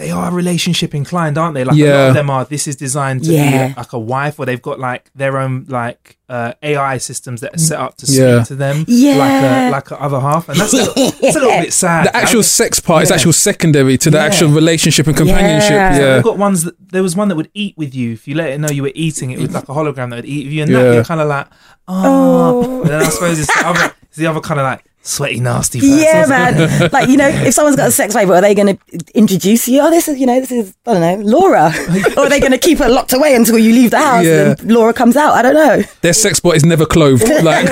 [0.00, 1.62] they are relationship inclined, aren't they?
[1.64, 2.08] Like a lot Yeah.
[2.08, 2.44] of them are.
[2.46, 3.68] This is designed to Yeah.
[3.68, 7.54] be like a wife, or they've got like their own like uh, AI systems that
[7.56, 8.44] are set up to speak Yeah.
[8.44, 9.16] to them, Yeah.
[9.24, 12.06] like a like a other half, and that's a, that's a little bit sad.
[12.06, 12.44] The actual right?
[12.60, 13.16] sex part is Yeah.
[13.16, 14.24] actual secondary to the Yeah.
[14.28, 15.70] actual relationship and companionship.
[15.70, 15.98] Yeah.
[15.98, 16.14] Yeah.
[16.16, 18.48] We've got ones that there was one that would eat with you if you let
[18.50, 19.32] it know you were eating.
[19.32, 20.92] It was like a hologram that would eat with you, and that Yeah.
[20.94, 21.46] you're kind of like,
[21.88, 22.80] oh.
[22.82, 25.80] And then I suppose it's the other, it's the other kind of like sweaty, nasty.
[25.80, 25.98] Person.
[25.98, 26.90] Yeah, man.
[26.92, 29.80] like you know, if someone's got a sex favourite, are they going to introduce you?
[29.80, 31.72] Oh, this is you know, this is I don't know, Laura.
[32.16, 34.54] or are they going to keep her locked away until you leave the house Yeah.
[34.58, 35.34] and Laura comes out?
[35.34, 35.82] I don't know.
[36.02, 37.28] Their sex bot is never clothed.
[37.42, 37.64] Like,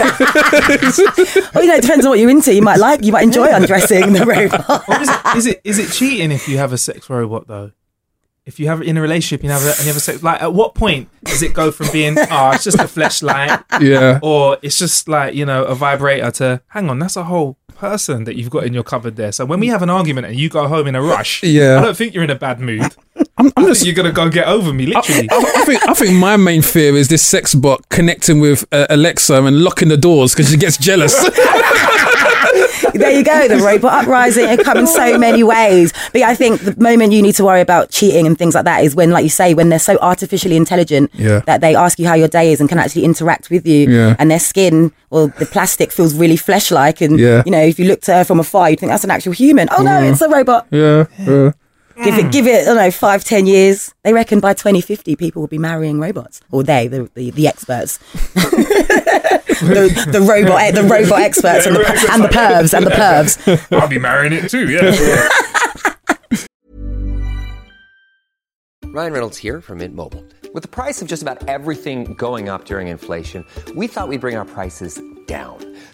[1.53, 2.55] Well, you know, it depends on what you're into.
[2.55, 4.89] You might like, you might enjoy undressing the robot.
[4.89, 7.73] Or is it, is it is it cheating if you have a sex robot though?
[8.49, 10.23] If you have in a relationship, you have a, and you have a sex.
[10.23, 14.21] Like, at what point does it go from being oh, it's just a fleshlight, yeah.
[14.23, 18.25] or it's just like you know a vibrator to hang on, that's a whole person
[18.25, 19.33] that you've got in your cupboard there.
[19.33, 21.79] So when we have an argument and you go home in a rush, Yeah.
[21.79, 22.97] I don't think you're in a bad mood.
[23.37, 25.29] I'm, I'm just, you're gonna go get over me, literally.
[25.31, 28.87] I, I think I think my main fear is this sex bot connecting with uh,
[28.89, 31.15] Alexa and locking the doors because she gets jealous.
[32.99, 33.49] there you go.
[33.49, 35.93] The robot uprising it come in so many ways.
[36.13, 38.65] But yeah, I think the moment you need to worry about cheating and things like
[38.65, 41.41] that is when, like you say, when they're so artificially intelligent Yeah.
[41.47, 43.89] that they ask you how your day is and can actually interact with you.
[43.89, 44.17] Yeah.
[44.19, 47.01] And their skin or the plastic feels really flesh-like.
[47.01, 47.43] And Yeah.
[47.47, 49.69] you know, if you looked at her from afar, you'd think that's an actual human.
[49.77, 50.67] Oh no, it's a robot.
[50.71, 51.05] yeah.
[51.99, 52.05] Yeah.
[52.05, 53.95] Give it, give it, I don't know, five, ten years.
[54.05, 57.99] They reckon by 2050, people will be marrying robots, or they, the the, the experts,
[58.35, 63.77] the, the robot, the robot experts, and the, and the pervs, and the pervs.
[63.81, 64.69] I'll be marrying it too.
[64.71, 65.29] Yeah.
[68.87, 70.25] Ryan Reynolds here from Mint Mobile.
[70.55, 73.45] With the price of just about everything going up during inflation,
[73.77, 75.59] we thought we'd bring our prices down.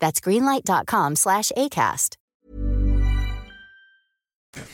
[0.00, 2.16] That's greenlight.com slash ACAST.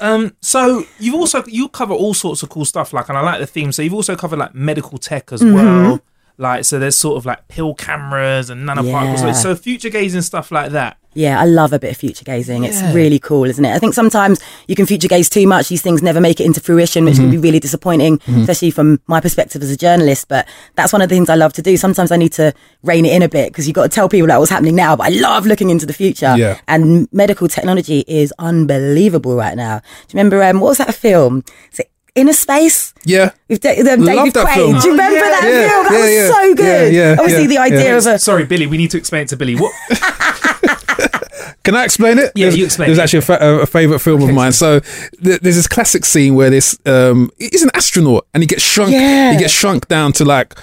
[0.01, 3.41] Um, so you've also you cover all sorts of cool stuff, like, and I like
[3.41, 3.73] the theme.
[3.73, 6.01] So you've also covered like medical tech as well,
[6.39, 6.79] like so.
[6.79, 9.23] There's sort of like pill cameras and nanoparticles.
[9.23, 9.33] Yeah.
[9.33, 10.99] So, future gazing stuff like that.
[11.17, 12.65] Yeah, I love a bit of future gazing.
[12.65, 13.75] It's really cool, isn't it?
[13.75, 15.71] I think sometimes you can future gaze too much.
[15.71, 19.19] These things never make it into fruition, which can be really disappointing, especially from my
[19.19, 20.29] perspective as a journalist.
[20.29, 21.79] But that's one of the things I love to do.
[21.79, 24.27] Sometimes I need to rein it in a bit because you've got to tell people
[24.27, 24.95] that what's happening now.
[24.95, 26.35] But I love looking into the future.
[26.37, 26.61] Yeah.
[26.69, 29.79] And medical technology is unbelievable right now.
[29.79, 29.85] Do
[30.19, 31.45] you remember, um, what was that film?
[31.73, 32.93] Is it Innerspace?
[33.05, 33.31] Yeah.
[33.49, 34.55] With da- um, Love David that Quaid.
[34.55, 34.79] film.
[34.81, 35.31] Do you remember Oh, yeah.
[35.31, 35.85] that Yeah, film?
[35.85, 36.29] That yeah, was yeah.
[36.31, 36.93] so good.
[36.95, 37.97] Yeah, yeah, Obviously, yeah, the idea yeah.
[37.97, 38.67] of a Sorry, Billy.
[38.67, 39.55] We need to explain it to Billy.
[39.55, 39.73] What?
[41.63, 42.31] Can I explain it?
[42.35, 43.03] Yeah, There's- you explain There's it.
[43.03, 44.53] Was actually a, fa- a favorite film of mine.
[44.53, 48.63] So th- there's this classic scene where this um, he's an astronaut and he gets
[48.63, 48.93] shrunk.
[48.93, 49.33] Yeah.
[49.33, 50.55] He gets shrunk down to like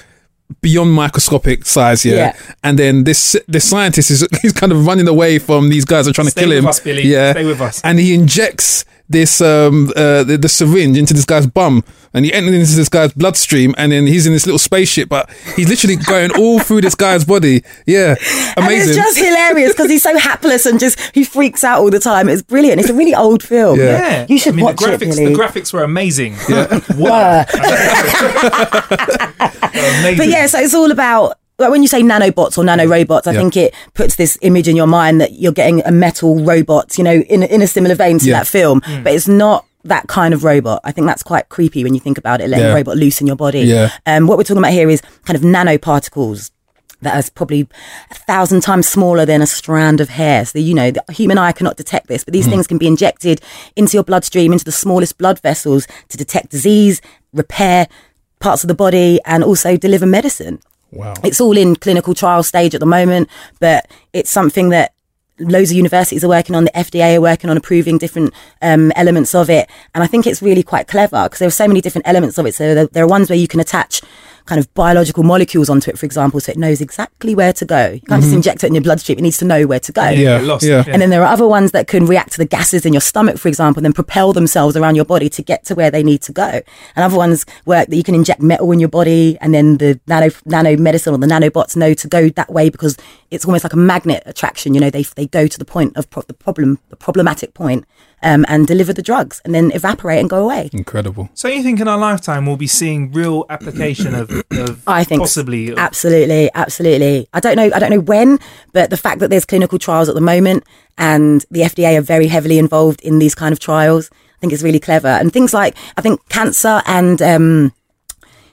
[0.61, 2.13] beyond microscopic size, yeah.
[2.15, 2.37] Yeah.
[2.63, 6.11] And then this this scientist is he's kind of running away from these guys who
[6.11, 6.71] are trying Stay to kill him.
[6.71, 6.97] Stay with him.
[6.97, 7.11] us, Billy.
[7.11, 7.81] Yeah, Stay with us.
[7.83, 12.33] And he injects this um uh the, the syringe into this guy's bum, and he
[12.33, 15.95] enters into this guy's bloodstream, and then he's in this little spaceship, but he's literally
[15.95, 17.63] going all through this guy's body.
[17.85, 18.15] Yeah,
[18.57, 18.89] And amazing.
[18.89, 22.27] it's just hilarious because he's so hapless and just he freaks out all the time.
[22.27, 22.81] It's brilliant.
[22.81, 23.79] It's a really old film.
[23.79, 23.85] Yeah.
[23.99, 25.15] Yeah, You should I mean, watch the it, graphics.
[25.15, 26.35] The graphics were amazing.
[26.49, 26.81] Uh,
[29.73, 30.17] amazing.
[30.17, 33.39] but yeah, so it's all about like when you say nanobots or nanorobots, I Yeah.
[33.39, 37.03] think it puts this image in your mind that you're getting a metal robot, you
[37.03, 38.39] know, in a- in a similar vein to Yeah.
[38.39, 39.03] that film, Hmm.
[39.03, 40.79] but it's not that kind of robot.
[40.85, 42.71] I think that's quite creepy when you think about it, letting Yeah.
[42.71, 43.61] a robot loose in your body.
[43.61, 43.89] Yeah.
[44.05, 46.51] Um, what we're talking about here is kind of nanoparticles
[47.01, 47.67] that is probably
[48.11, 50.45] a thousand times smaller than a strand of hair.
[50.45, 53.41] So, you know, the human eye cannot detect this, but these things can be injected
[53.75, 57.01] into your bloodstream, into the smallest blood vessels to detect disease,
[57.33, 57.87] repair
[58.39, 60.59] parts of the body, and also deliver medicine.
[60.93, 61.13] Wow.
[61.23, 63.29] It's all in clinical trial stage at the moment,
[63.59, 64.93] but it's something that
[65.39, 66.65] loads of universities are working on.
[66.65, 70.41] The FDA are working on approving different um, elements of it, and I think it's
[70.41, 72.55] really quite clever because there are so many different elements of it.
[72.55, 74.01] So there, there are ones where you can attach
[74.45, 77.91] kind of biological molecules onto it, for example, so it knows exactly where to go.
[77.91, 80.01] You can't just inject it in your bloodstream; it needs to know where to go.
[80.01, 80.21] Mm-hmm.
[80.21, 80.65] Yeah, lost.
[80.65, 80.83] yeah.
[80.87, 83.37] And then there are other ones that can react to the gases in your stomach,
[83.37, 86.21] for example, and then propel themselves around your body to get to where they need
[86.23, 86.61] to go.
[86.95, 89.99] And other ones work that you can inject metal in your body, and then the
[90.07, 92.97] nano nano medicine or the nanobots know to go that way because
[93.31, 94.73] it's almost like a magnet attraction.
[94.73, 97.85] You know, they they go to the point of pro- the problem, the problematic point,
[98.23, 100.69] um, and deliver the drugs, and then evaporate and go away.
[100.73, 101.29] Incredible.
[101.33, 105.21] So you think in our lifetime we'll be seeing real application of, of I think
[105.21, 107.27] possibly of- absolutely, absolutely.
[107.33, 108.39] I don't know, I don't know when,
[108.71, 110.63] but the fact that there's clinical trials at the moment
[110.97, 114.63] and the FDA are very heavily involved in these kind of trials, I think is
[114.63, 115.07] really clever.
[115.07, 117.73] And things like I think cancer and um,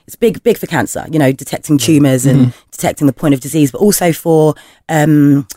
[0.07, 1.05] it's big, big for cancer.
[1.09, 4.55] You know, detecting tumors and detecting the point of disease, but also for
[4.89, 5.47] um,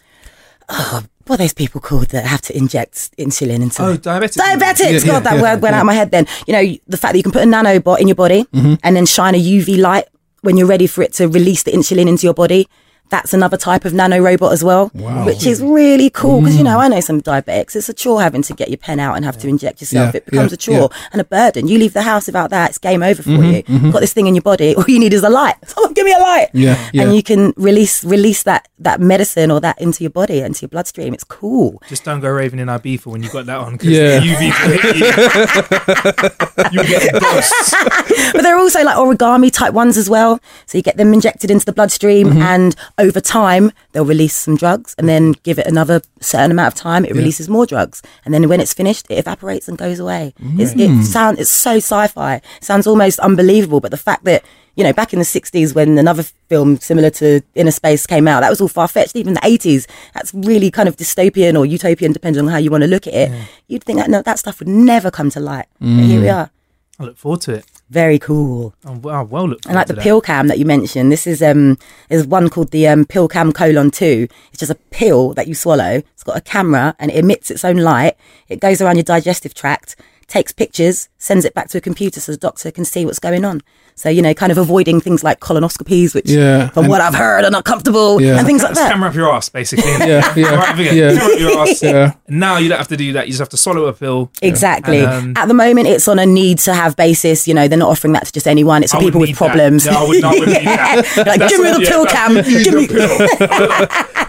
[0.69, 4.37] oh, what are those people called that have to inject insulin into oh diabetic.
[4.37, 4.93] Diabetics.
[4.93, 6.27] Yeah, God, yeah, that yeah, word went out of my head then.
[6.47, 8.75] You know, the fact that you can put a nanobot in your body Mm-hmm.
[8.83, 10.07] and then shine a UV light
[10.43, 12.69] when you're ready for it to release the insulin into your body.
[13.15, 15.25] That's another type of nanorobot as well, Wow.
[15.25, 16.85] which is really cool because you know mm.
[16.85, 17.77] I know some diabetics.
[17.77, 20.13] It's a chore having to get your pen out and have to inject yourself.
[20.15, 21.69] Yeah, it becomes yeah, a chore and a burden.
[21.69, 23.79] You leave the house without that, it's game over for mm-hmm, you.
[23.85, 24.75] You've got this thing in your body.
[24.75, 25.55] All you need is a light.
[25.65, 26.49] Someone oh, give me a light.
[26.55, 27.03] Yeah, yeah.
[27.03, 30.71] and you can release release that that medicine or that into your body, into your
[30.71, 31.15] bloodstream.
[31.15, 31.81] It's cool.
[31.89, 33.79] Just don't go raving in Ibiza when you got that on.
[33.79, 34.19] 'cause Yeah.
[34.19, 36.83] the UV will hit you.
[36.83, 37.75] you get ghosts.
[38.33, 40.41] but there are also like origami type ones as well.
[40.67, 42.43] So you get them injected into the bloodstream, Mm-hmm.
[42.43, 46.75] and over time they'll release some drugs, and then give it another certain amount of
[46.89, 50.33] time, it releases more drugs, and then when it's finished, it evaporates and goes away.
[50.61, 51.01] It's, Mm.
[51.03, 53.81] it sound it's so sci-fi, sounds almost unbelievable.
[53.81, 54.43] But the fact that
[54.77, 58.41] you know back in the '60s when another film similar to Inner Space came out,
[58.41, 59.15] that was all far fetched.
[59.17, 62.83] Even the '80s, that's really kind of dystopian or utopian, depending on how you want
[62.83, 63.29] to look at it.
[63.69, 65.67] You'd think that no, that stuff would never come to light.
[65.81, 66.23] But here Mm.
[66.23, 66.51] we are.
[66.99, 67.65] I look forward to it.
[67.91, 68.75] Very cool.
[68.87, 69.61] Oh, wow, well, look.
[69.67, 72.89] And like the pill cam that you mentioned, this is um there's one called the
[72.89, 74.27] um pill cam colon two.
[74.51, 76.03] It's just a pill that you swallow.
[76.15, 78.17] It's got a camera and it emits its own light.
[78.49, 79.97] It goes around your digestive tract,
[80.29, 83.45] takes pictures, sends it back to a computer so the doctor can see what's going
[83.45, 83.63] on.
[83.97, 87.15] So you know, kind of avoiding things like colonoscopies, which Yeah, from and- what I've
[87.15, 88.39] heard are not comfortable Yeah.
[88.39, 88.91] and things like It's that.
[88.91, 89.85] camera up your ass, basically.
[90.05, 91.17] Yeah, yeah, Right, yeah.
[91.17, 91.83] Camera up your ass.
[91.83, 92.13] Yeah.
[92.29, 93.27] Now you don't have to do that.
[93.27, 94.31] You just have to swallow a pill.
[94.43, 94.99] Exactly.
[95.05, 97.47] And, um, At the moment, it's on a need to have basis.
[97.47, 98.83] You know, they're not offering that to just anyone.
[98.83, 99.39] It's for I people with need that.
[99.39, 99.87] problems.
[99.87, 101.25] No, I would, I would need that.
[101.27, 102.37] like, give me the yeah, pill cam.
[102.37, 104.17] you Give need me.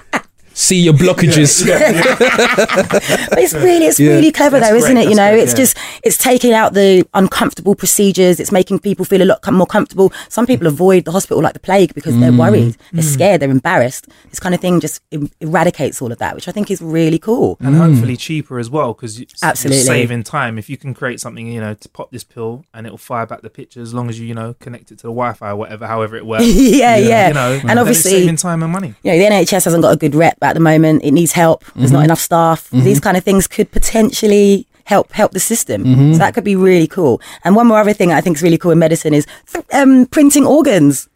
[0.55, 0.61] the pill.
[0.61, 1.65] See your blockages.
[3.29, 4.11] But it's really, it's Yeah.
[4.11, 5.09] really clever That's though, isn't great, it?
[5.09, 5.57] You that's know, great, it's yeah.
[5.57, 8.39] just, it's taking out the uncomfortable procedures.
[8.39, 10.11] It's making people feel a lot more comfortable.
[10.29, 12.39] Some people avoid the hospital like the plague because they're Mm.
[12.39, 14.07] worried, they're scared, they're embarrassed.
[14.29, 17.19] This kind of thing just er- eradicates all of that, which I think is really
[17.19, 17.57] cool.
[17.61, 19.77] and hopefully cheaper as well because Absolutely.
[19.77, 20.57] you're saving time.
[20.57, 23.41] If you can create something, you know, to pop this pill and it'll fire back
[23.41, 25.85] the picture as long as you, you know, connect it to the Wi-Fi or whatever,
[25.87, 26.45] however it works.
[26.47, 27.27] yeah, yeah.
[27.29, 28.93] You know, and obviously, saving time and money.
[29.03, 31.03] you know, the NHS hasn't got a good rep at the moment.
[31.03, 31.63] It needs help.
[31.75, 32.05] There's not mm-hmm.
[32.05, 32.69] enough staff.
[32.69, 33.03] These mm-hmm.
[33.03, 35.83] kind of things could potentially help help the system.
[35.83, 36.13] So mm-hmm.
[36.13, 37.21] that could be really cool.
[37.43, 39.25] And one more other thing I think is really cool in medicine is
[39.73, 41.09] um, printing organs,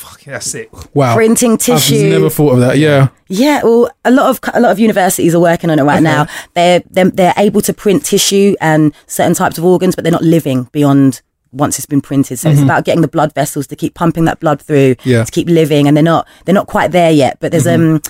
[0.00, 0.70] Fuck, that's sick.
[0.94, 1.14] Wow.
[1.14, 2.06] printing tissue.
[2.06, 2.78] I've never thought of that.
[2.78, 3.08] Yeah.
[3.28, 6.26] Yeah, well, a lot of a lot of universities are working on it right now.
[6.54, 10.22] They're, they're they're able to print tissue and certain types of organs, but they're not
[10.22, 11.20] living beyond
[11.52, 12.38] once it's been printed.
[12.38, 15.24] So it's about getting the blood vessels to keep pumping that blood through Yeah.
[15.24, 17.36] to keep living, and they're not they're not quite there yet.
[17.38, 18.00] But there's um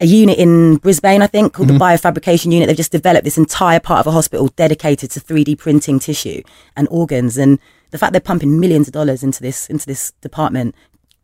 [0.00, 1.82] a unit in Brisbane, I think, called the mm-hmm.
[1.82, 2.68] biofabrication unit.
[2.68, 6.42] They've just developed this entire part of a hospital dedicated to 3D printing tissue
[6.76, 7.58] and organs, and
[7.90, 10.74] the fact they're pumping millions of dollars into this into this department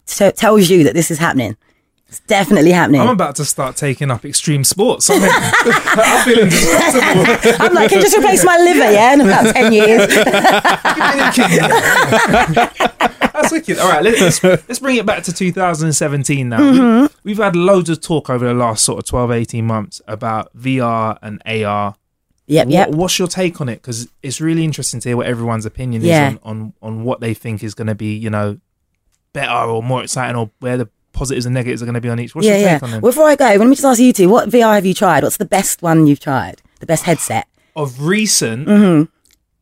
[0.06, 1.56] t- tells you that this is happening.
[2.12, 3.00] It's definitely happening.
[3.00, 5.08] I'm about to start taking up extreme sports.
[5.08, 6.50] I'm, I'm feeling.
[7.58, 10.08] I'm like, can you just replace my liver, yeah, in about 10 years.
[13.32, 13.78] That's wicked.
[13.78, 16.58] All right, let's, let's bring it back to 2017 now.
[16.58, 17.14] Mm-hmm.
[17.24, 20.54] We, we've had loads of talk over the last sort of 12, 18 months about
[20.54, 21.94] VR and AR.
[22.46, 22.88] Yep, yep.
[22.90, 23.76] What, what's your take on it?
[23.76, 26.32] Because it's really interesting to hear what everyone's opinion Yeah.
[26.32, 28.58] is on, on, on what they think is going to be, you know,
[29.32, 32.18] better or more exciting or where the positives and negatives are going to be on
[32.20, 32.34] each.
[32.34, 32.72] What's yeah, your yeah.
[32.74, 33.00] take on them?
[33.00, 35.22] Before I go, let me just ask you two, what VR have you tried?
[35.22, 36.62] What's the best one you've tried?
[36.80, 37.46] The best headset?
[37.74, 39.04] of recent, Mm-hmm.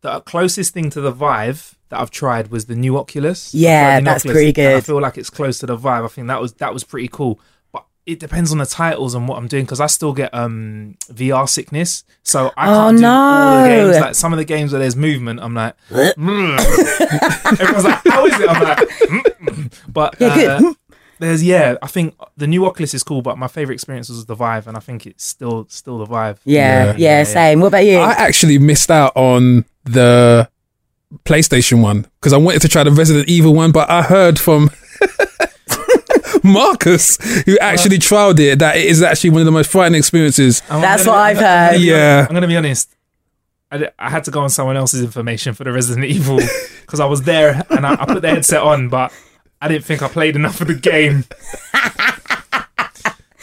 [0.01, 3.55] the closest thing to the Vive that I've tried was the new Oculus.
[3.55, 4.77] Yeah, new that's Oculus, pretty good.
[4.77, 6.05] I feel like it's close to the Vive.
[6.05, 7.39] I think that was that was pretty cool.
[7.73, 10.97] But it depends on the titles and what I'm doing because I still get um
[11.13, 12.03] VR sickness.
[12.25, 14.01] So I Oh, can't do all the games.
[14.01, 16.59] Like some of the games where there's movement, I'm like, "Mm."
[17.61, 18.49] everyone's like, how is it?
[18.49, 20.73] I'm like, "Mm." but Yeah, uh,
[21.21, 21.77] there's yeah.
[21.83, 24.77] I think the new Oculus is cool, but my favorite experience was the Vive, and
[24.77, 26.41] I think it's still still the Vive.
[26.45, 27.61] Yeah, yeah, same.
[27.61, 27.99] What about you?
[27.99, 30.49] I actually missed out on the
[31.25, 34.71] PlayStation one because I wanted to try the Resident Evil one, but I heard from
[36.43, 40.63] Marcus, who actually trialed it, that it is actually one of the most frightening experiences.
[40.71, 41.81] I'm That's gonna- what I've I'm gonna heard.
[41.81, 42.27] Yeah.
[42.29, 42.95] I'm gonna be honest.
[43.73, 46.41] I, I had to go on someone else's information for the Resident Evil
[46.81, 49.13] because I was there and I, I put the headset on, but
[49.61, 51.25] I didn't think I played enough of the game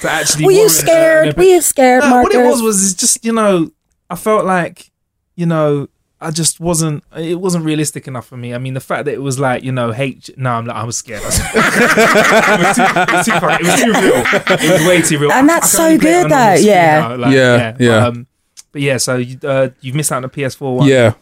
[0.01, 0.45] to actually.
[0.45, 1.38] Were you uh, scared?
[1.38, 3.71] Were you scared, No, what it was was just you know
[4.10, 4.91] I felt like
[5.36, 5.88] you know
[6.19, 8.53] I just wasn't it wasn't realistic enough for me.
[8.53, 10.84] I mean the fact that it was like you know H no I'm like I
[10.84, 11.21] was scared.
[11.21, 14.23] it, was too, it, was too, it was too real.
[14.60, 15.32] It was way too real.
[15.32, 17.15] And I- I that's so good though, yeah.
[17.19, 18.08] like, Yeah, But, yeah.
[18.08, 18.27] um,
[18.71, 20.88] but yeah, so you uh, you've missed out on the PS4 one.
[20.88, 21.13] Yeah.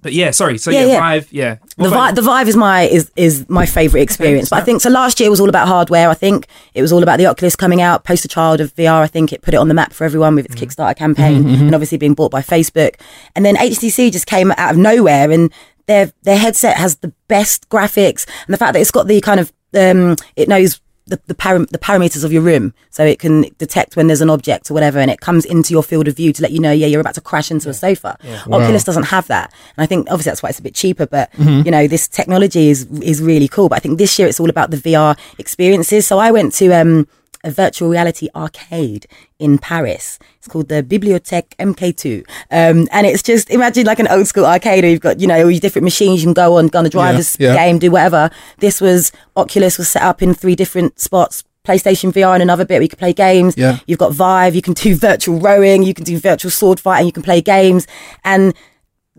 [0.00, 0.58] But yeah, sorry.
[0.58, 1.00] So Yeah, yeah, yeah.
[1.00, 1.32] Vive.
[1.32, 1.56] Yeah.
[1.76, 4.50] What the Vive, the Vive is my is is my favorite experience.
[4.50, 4.90] But I think so.
[4.90, 6.08] Last year was all about hardware.
[6.08, 9.00] I think it was all about the Oculus coming out, poster child of VR.
[9.02, 10.64] I think it put it on the map for everyone with its mm-hmm.
[10.64, 11.66] Kickstarter campaign, mm-hmm, mm-hmm.
[11.66, 13.00] and obviously being bought by Facebook.
[13.34, 15.52] And then HTC just came out of nowhere, and
[15.86, 19.40] their their headset has the best graphics, and the fact that it's got the kind
[19.40, 20.80] of um, it knows.
[21.08, 24.28] The, the, param- the parameters of your room, so it can detect when there's an
[24.28, 26.70] object or whatever, and it comes into your field of view to let you know,
[26.70, 28.18] yeah, you're about to crash into a sofa.
[28.52, 31.06] Oculus doesn't have that, and I think obviously that's why it's a bit cheaper.
[31.06, 31.30] But
[31.64, 33.68] you know, this technology is is really cool.
[33.70, 36.06] But I think this year it's all about the VR experiences.
[36.06, 37.08] So I went to um,
[37.42, 39.06] a virtual reality arcade
[39.38, 40.18] in Paris.
[40.38, 42.20] It's called the Bibliothèque MK2,
[42.50, 45.40] um, and it's just imagine like an old school arcade where you've got you know
[45.40, 47.54] all these different machines you can go on, go on a driver's yeah.
[47.54, 48.30] game, do whatever.
[48.58, 51.44] This was Oculus was set up in three different spots.
[51.64, 53.54] PlayStation VR and another bit where you can play games.
[53.54, 53.78] Yeah.
[53.86, 57.12] You've got Vive, you can do virtual rowing, you can do virtual sword fighting, you
[57.12, 57.86] can play games.
[58.24, 58.54] And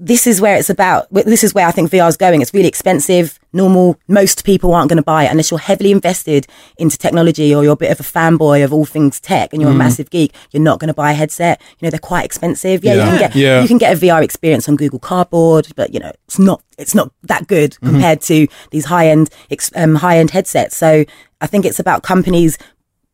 [0.01, 1.07] this is where it's about.
[1.11, 2.41] This is where I think VR is going.
[2.41, 3.37] It's really expensive.
[3.51, 7.63] Normal, most people aren't going to buy it unless you're heavily invested into technology or
[7.63, 10.33] you're a bit of a fanboy of all things tech and you're a massive geek.
[10.51, 11.59] You're not going to buy a headset.
[11.79, 12.83] You know they're quite expensive.
[12.83, 13.61] Yeah, you can get Yeah.
[13.61, 16.95] you can get a VR experience on Google Cardboard, but you know it's not it's
[16.95, 19.29] not that good compared to these high end
[19.75, 20.77] um, high end headsets.
[20.77, 21.03] So
[21.41, 22.57] I think it's about companies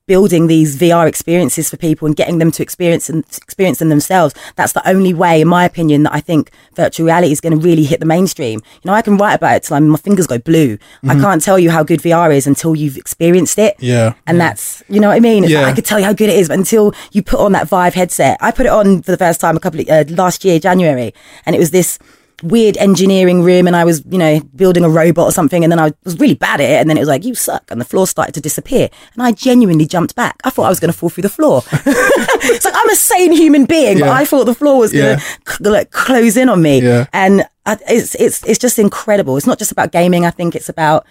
[0.08, 4.36] building these VR experiences for people and getting them to experience and experience them themselves.
[4.56, 7.63] That's the only way, in my opinion, that I think virtual reality is going to
[7.63, 8.62] really hit the mainstream.
[8.84, 10.78] You know, I can write about it till I'm, my fingers go blue.
[11.08, 13.76] I can't tell you how good VR is until you've experienced it.
[13.80, 14.13] Yeah.
[14.28, 15.44] And that's, you know what I mean?
[15.44, 15.62] It's Yeah.
[15.62, 17.68] like, I could tell you how good it is, but until you put on that
[17.68, 20.46] Vive headset, I put it on for the first time a couple of, uh, last
[20.46, 21.13] year, January,
[21.48, 21.98] and it was this
[22.46, 25.80] weird engineering room and I was, you know, building a robot or something and then
[25.80, 27.86] I was really bad at it and then it was like, you suck and the
[27.86, 30.36] floor started to disappear and I genuinely jumped back.
[30.44, 31.64] I thought I was going to fall through the floor.
[31.72, 35.16] it's like I'm a sane human being, but I thought the floor was going Yeah.
[35.46, 36.82] to c- like close in on me.
[36.82, 37.08] Yeah.
[37.14, 39.38] And I, it's, it's, it's just incredible.
[39.38, 40.26] It's not just about gaming.
[40.26, 41.06] I think it's about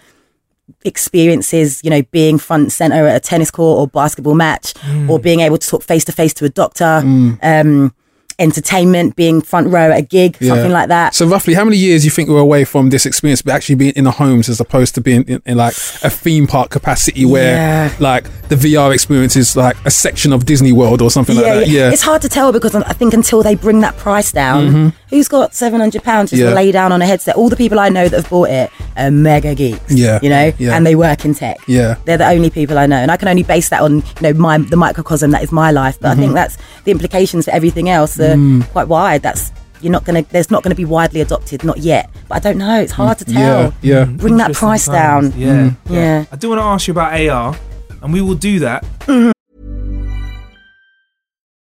[0.83, 5.09] experiences, you know, being front center at a tennis court or basketball match, Mm.
[5.09, 7.01] or being able to talk face to face to a doctor,
[7.41, 7.93] um,
[8.39, 10.49] entertainment, being front row at a gig, Yeah.
[10.49, 11.13] something like that.
[11.15, 13.75] So roughly, how many years do you think we're away from this experience, but actually
[13.75, 17.25] being in the homes as opposed to being in, in like a theme park capacity
[17.25, 17.89] where Yeah.
[17.99, 21.67] like the VR experience is like a section of Disney World or something like that?
[21.67, 21.91] Yeah.
[21.91, 25.55] It's hard to tell because I think until they bring that price down, who's got
[25.55, 26.49] seven hundred pounds just Mm-hmm.
[26.49, 26.49] Yeah.
[26.49, 27.35] to lay down on a headset?
[27.35, 29.91] All the people I know that have bought it are mega geeks.
[29.91, 30.19] Yeah.
[30.21, 30.75] you know, Yeah.
[30.75, 31.57] and they work in tech.
[31.67, 31.95] Yeah.
[32.05, 34.33] they're the only people I know, and I can only base that on you know
[34.33, 35.97] my the microcosm that is my life.
[35.99, 36.21] But I Mm-hmm.
[36.21, 38.67] think that's the implications for everything else are Mm.
[38.71, 39.21] quite wide.
[39.21, 39.51] That's
[39.81, 40.23] you're not gonna.
[40.23, 42.09] There's not gonna be widely adopted, not yet.
[42.27, 42.79] But I don't know.
[42.81, 43.33] It's hard to Mm.
[43.33, 43.39] yeah.
[43.61, 43.73] tell.
[43.81, 44.05] Yeah.
[44.05, 45.29] Bring that price times.
[45.31, 45.39] down.
[45.39, 45.71] Yeah.
[45.89, 46.25] Yeah.
[46.31, 47.55] I do want to ask you about AR,
[48.01, 48.83] and we will do that.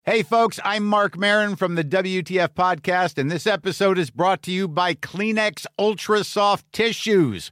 [0.05, 4.51] Hey, folks, I'm Marc Maron from the WTF Podcast, and this episode is brought to
[4.53, 7.51] you by Kleenex Ultra Soft Tissues.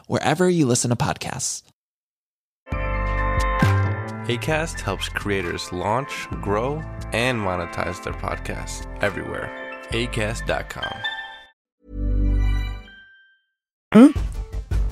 [0.07, 1.63] wherever you listen to podcasts.
[4.27, 6.75] ACAST helps creators launch, grow,
[7.11, 9.51] and monetize their podcasts everywhere.
[9.89, 10.93] ACAST.com.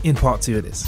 [0.04, 0.88] In part two of this.